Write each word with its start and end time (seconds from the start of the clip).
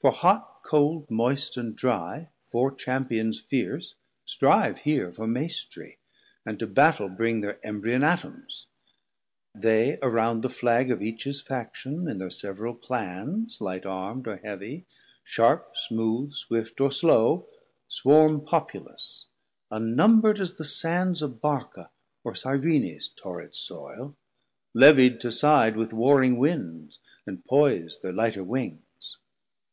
For 0.00 0.12
hot, 0.12 0.60
cold, 0.66 1.10
moist, 1.10 1.56
and 1.56 1.74
dry, 1.74 2.28
four 2.52 2.70
Champions 2.70 3.40
fierce 3.40 3.94
Strive 4.26 4.80
here 4.80 5.10
for 5.10 5.26
Maistrie, 5.26 5.96
and 6.44 6.58
to 6.58 6.66
Battel 6.66 7.08
bring 7.08 7.40
Thir 7.40 7.58
embryon 7.62 8.02
Atoms; 8.04 8.66
they 9.54 9.96
around 10.02 10.42
the 10.42 10.50
flag 10.50 10.88
900 10.88 10.94
Of 10.94 11.02
each 11.02 11.24
his 11.24 11.40
faction, 11.40 12.06
in 12.06 12.18
thir 12.18 12.28
several 12.28 12.74
Clanns, 12.74 13.62
Light 13.62 13.86
arm'd 13.86 14.28
or 14.28 14.36
heavy, 14.36 14.84
sharp, 15.22 15.72
smooth, 15.74 16.34
swift 16.34 16.82
or 16.82 16.92
slow, 16.92 17.46
Swarm 17.88 18.44
populous, 18.44 19.24
unnumber'd 19.70 20.38
as 20.38 20.56
the 20.56 20.64
Sands 20.66 21.22
Of 21.22 21.40
Barca 21.40 21.88
or 22.24 22.34
Cyrene's 22.34 23.08
torrid 23.08 23.56
soil, 23.56 24.14
Levied 24.74 25.18
to 25.20 25.32
side 25.32 25.76
with 25.78 25.94
warring 25.94 26.36
Winds, 26.36 26.98
and 27.26 27.42
poise 27.46 27.96
Thir 28.02 28.12
lighter 28.12 28.44
wings. 28.44 28.82